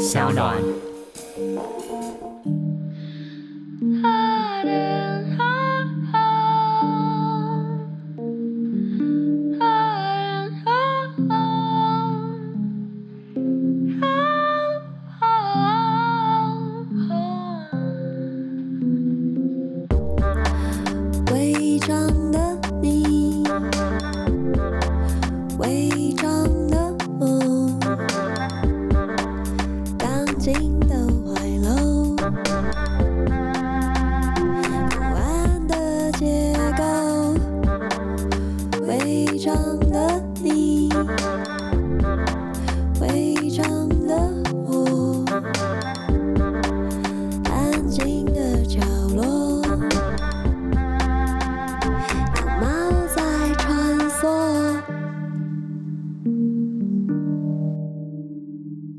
[0.00, 0.56] 小暖。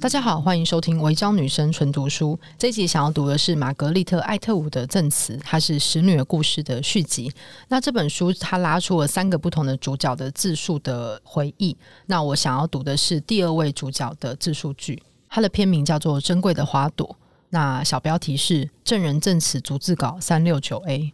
[0.02, 2.36] 大家好，欢迎收听《违章女生纯读书》。
[2.58, 7.32] 这一集想要读的是玛格丽特·艾特伍的证词，它是《使女儿故事》的续集。
[7.68, 11.78] 那这本书它拉出了三个不同的主角的自述的回忆。
[12.08, 15.00] 那我想要读的是第二位主角的自述句，
[15.30, 17.08] 它的片名叫做《珍贵的花朵》。
[17.52, 21.14] 那小标题是“证人证词逐字稿三六九 A”。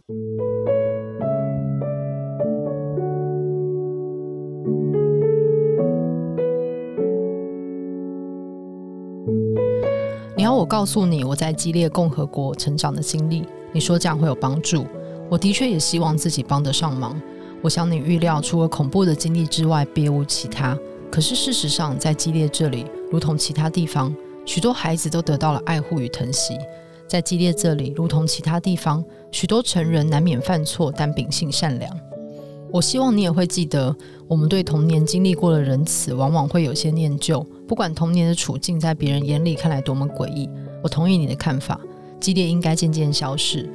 [10.48, 14.86] 要我告诉你我在激烈共和国成长的经历，你说这样会有帮助。
[15.28, 17.20] 我的确也希望自己帮得上忙。
[17.60, 20.74] 我想你预料除了恐怖的经历之外，别无其他。
[21.12, 24.14] 可是事实上，在激烈这里，如同其他地方，
[24.46, 26.56] 许多孩子都得到了爱护与疼惜。
[27.06, 31.94] 在激烈这里，如同其他地方，许多成人难免犯错，但秉性善良。
[32.70, 33.94] 我希望你也会记得，
[34.26, 37.44] 我们对童年经历过的仁慈，往往会有些念旧。
[37.66, 40.48] 不管童年的处境在别人眼里看来多么诡异，
[40.82, 41.80] 我同意你的看法，
[42.20, 43.68] 激烈应该渐渐消逝。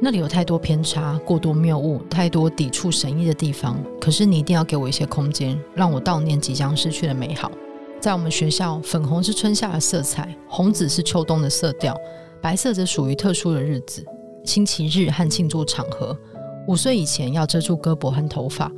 [0.00, 3.76] 那里有太多偏差、过多谬误、太多抵触神意的地方。
[4.00, 7.50] 可是你一定要给我一些空间，让我悼念即将失去的美好。
[8.00, 11.96] 在我们学校，粉红是春夏的色彩，红紫是秋冬的色调，
[12.40, 14.06] 白色则属于特殊的日子，
[14.44, 16.16] 星期日和庆祝场合。
[16.68, 18.70] 五岁以前要遮住胳膊和头发，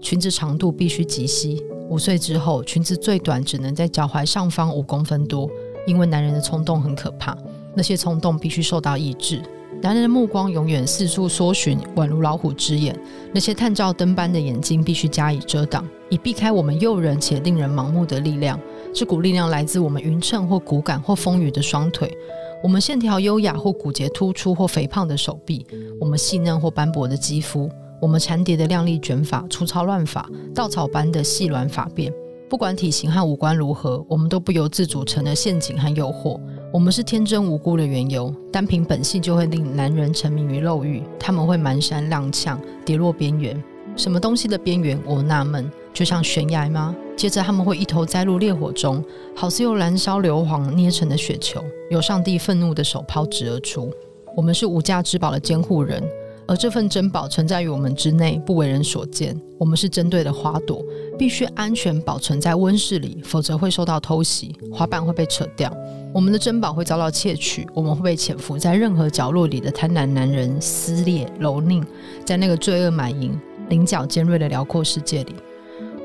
[0.00, 1.64] 裙子长度必须及膝。
[1.88, 5.48] 五岁之后，裙子最短只能在脚踝上方五公分多，
[5.86, 7.38] 因为男人的冲动很可怕，
[7.72, 9.40] 那些冲动必须受到抑制。
[9.80, 12.98] 男人的目光永远四处搜寻，宛如老虎之眼，
[13.32, 18.58] 那些探照灯般的眼睛必须加以遮挡，以避开我们诱人且令人盲目的力量。
[18.92, 22.12] 这股力量来自我们匀称或骨感或丰腴的双腿。
[22.62, 25.66] 我们线条优雅或骨节突出或肥胖的手臂，
[26.00, 32.12] 我们细嫩或斑驳的肌肤，我们缠叠的亮丽卷发、粗糙乱发、稻草般的细软发辫。
[32.48, 36.40] 不管体型和五官如何，我们都不由自主成了陷阱和诱惑。
[36.72, 41.02] 我们是天真无辜的缘由，单凭本性就会令男人沉迷于肉欲。
[41.18, 43.62] 他们会蹒跚踉跄，跌落边缘。
[43.96, 44.98] 什么东西的边缘？
[45.04, 46.94] 我纳闷，就像悬崖吗？
[47.16, 49.02] 接着他们会一头栽入烈火中，
[49.34, 53.90] 好似用燃烧硫磺捏成的雪球，由上帝愤怒的手抛掷而出。
[54.36, 56.02] 我们是无价之宝的监护人，
[56.46, 59.34] 而这份珍宝存在于我们之内，不为人所见。
[59.58, 60.84] 我们是针对的花朵，
[61.18, 65.74] 必须安全保存在温室里，否则会受到偷袭，花瓣会被扯掉。
[66.12, 71.82] 我们的珍宝会遭到窃取，我们会被潜伏在任何角落里的贪婪男人撕裂、蹂躏，
[72.26, 73.40] 在那个罪恶满盈、
[73.70, 75.34] 棱角尖锐的辽阔世界里。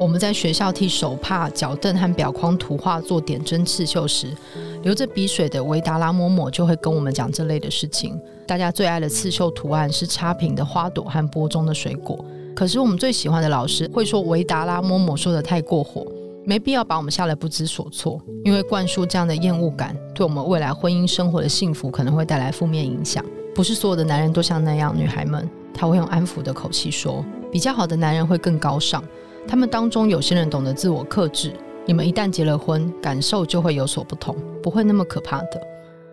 [0.02, 4.36] 我们在学校替手帕、脚凳和表框涂画做点针刺绣时，
[4.82, 8.20] 流着鼻水的维达拉嬷嬷就会跟我们讲这类的事情。
[8.48, 12.26] 大家最爱的刺绣图案是插瓶的花朵和钵中的水果。
[12.56, 16.04] 可是我们最喜欢的老师会说维达拉嬷嬷说得太过火，
[16.46, 18.20] 没必要把我们吓得不知所措。
[18.44, 23.24] 因为灌输这样的厌恶感，对我们未来婚姻生活的幸福可能会带来负面影响。
[23.54, 29.04] 不是所有的男人都像那样，女孩们，他会用安抚的口气说，比较好的男人会更高尚。
[29.48, 31.54] 他们当中有些人懂得自我克制，
[31.86, 35.62] 你们一旦结了婚，感受就会有所不同，不会那么可怕的。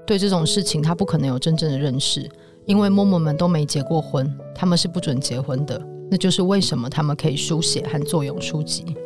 [0.06, 2.28] 对这种事情，他不可能有真正的认识，
[2.64, 5.80] 因为嬷嬷们都没结过婚，他们是不准结婚的。
[6.10, 8.96] 那就是为什么他们可以书写和作咏书籍。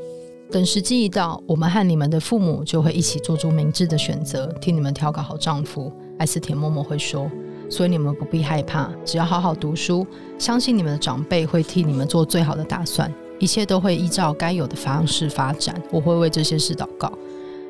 [0.53, 5.93] 等时机一到，我们和你们的父母就会一起做出明智的选择，替你们挑个好丈夫。
[6.19, 7.29] 艾斯田嬷嬷会说，
[7.69, 10.07] 所以你们不必害怕，只要好好读书，
[10.39, 13.13] 相信你们的长辈会替你们做最好的打算。
[13.43, 17.13] 一切都会依照该有的方式发展，我会为这些事祷告。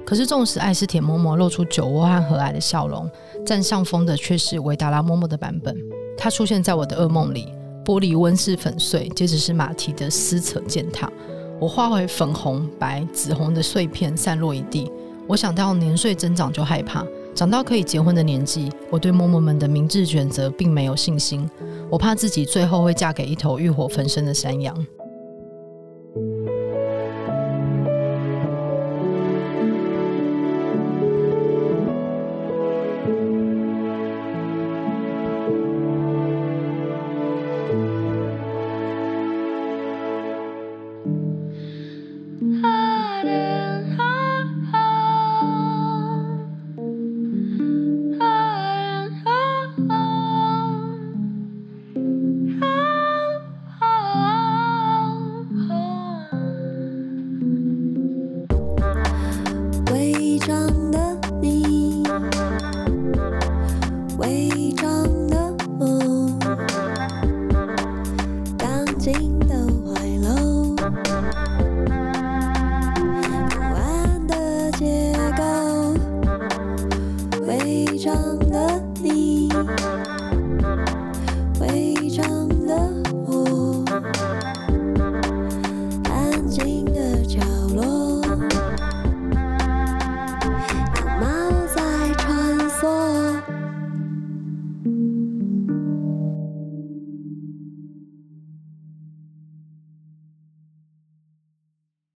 [0.05, 3.11] 可是，纵使艾斯铁嬷嬷露出酒窝和和蔼的笑容，
[3.47, 5.75] 占上风的却是维达拉嬷嬷的版本。
[6.15, 7.49] 她出现在我的噩梦里，
[7.87, 11.11] 玻璃温室粉碎，接着是马蹄的撕扯践踏。
[11.59, 14.93] 我化为粉红、白、紫红的碎片散落一地。
[15.27, 17.03] 我想到年岁增长就害怕，
[17.35, 21.49] 长到可以结婚的年纪，我对嬷嬷们的明智选择并没有信心。
[21.89, 24.77] 我怕自己最后会嫁给一头欲火焚身的山羊。
[78.13, 78.92] 唱的